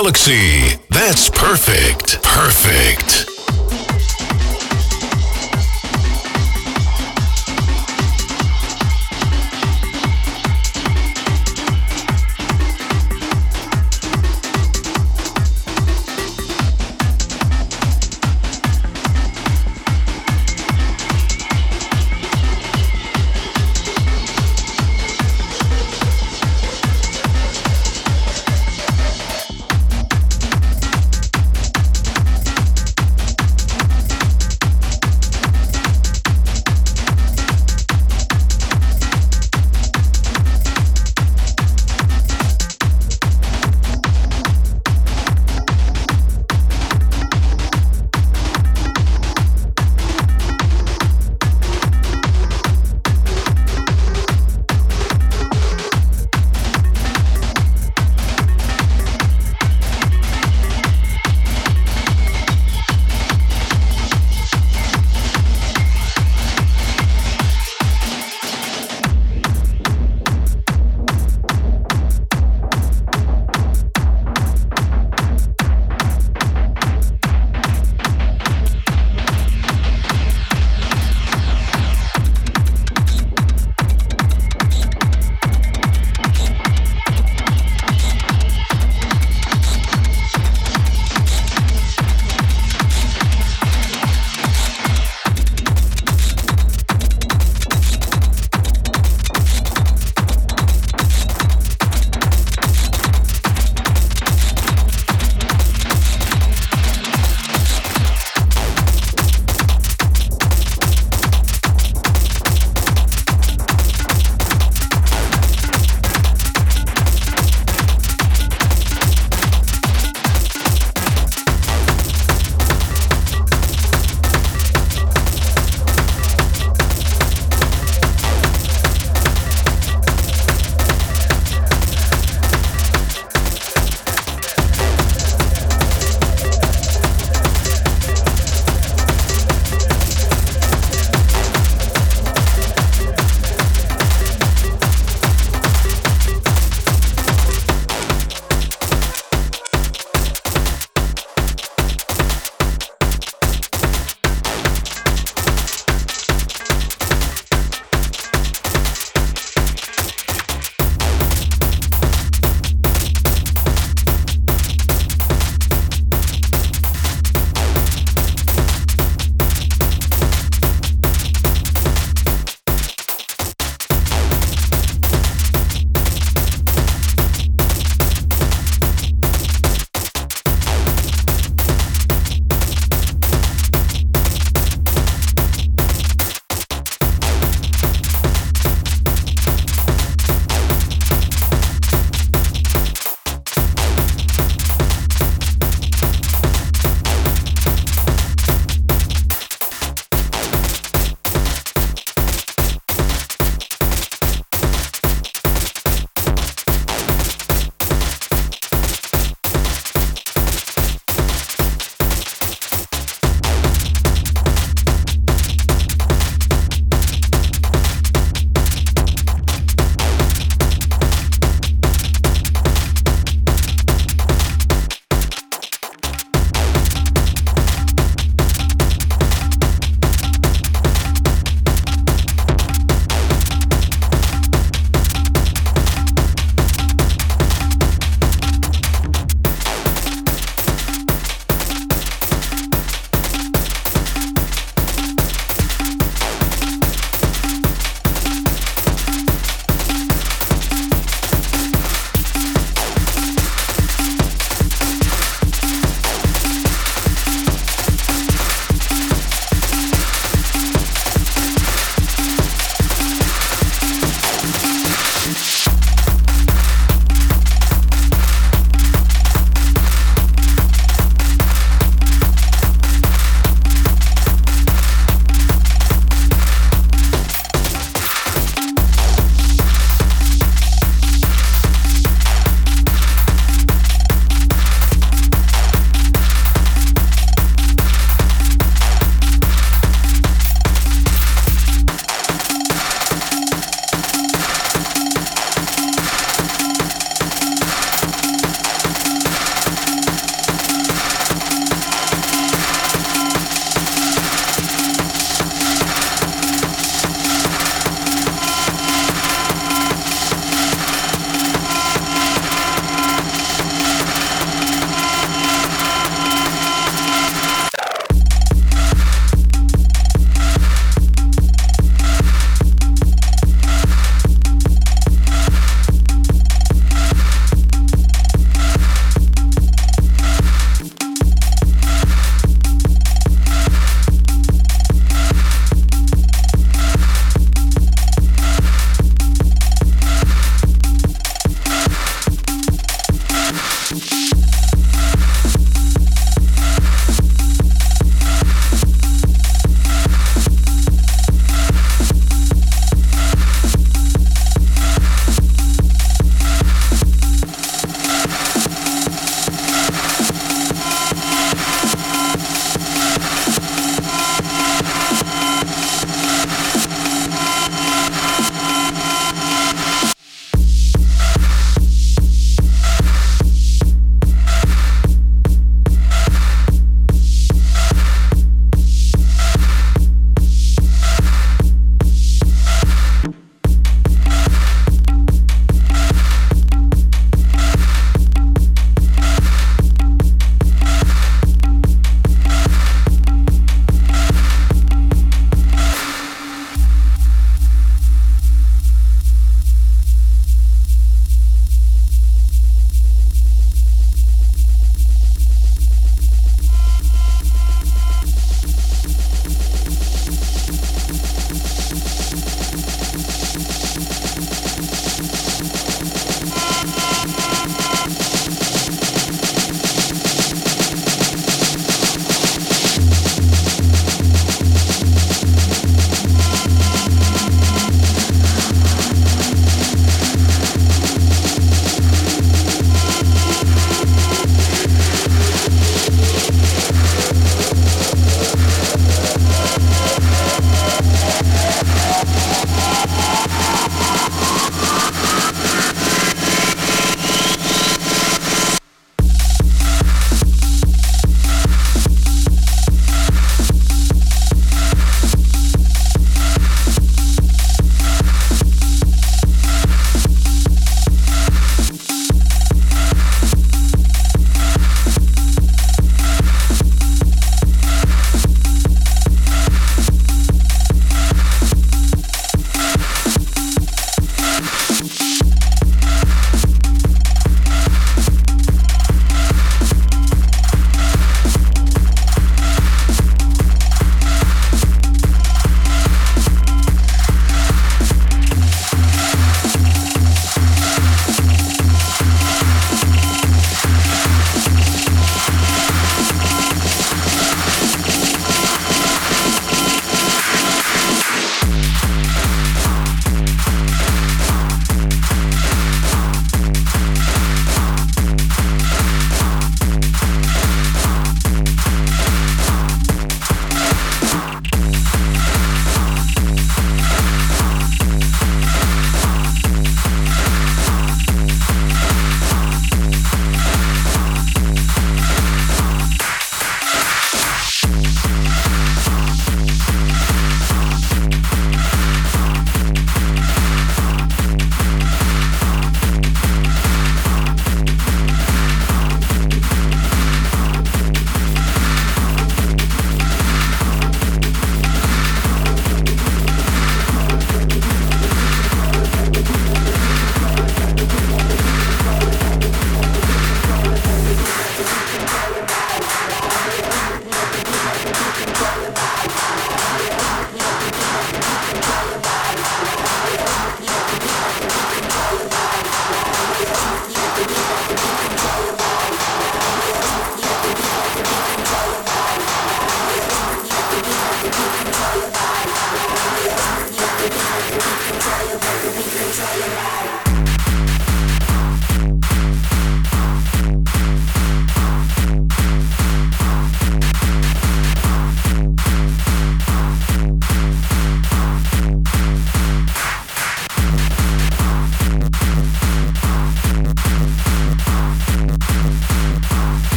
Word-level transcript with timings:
Galaxy. 0.00 0.76
That's 0.90 1.28
perfect. 1.28 2.22
Perfect. 2.22 3.27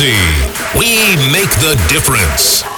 We 0.00 1.14
make 1.30 1.50
the 1.60 1.76
difference. 1.88 2.73